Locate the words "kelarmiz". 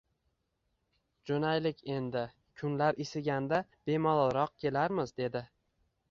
4.65-5.13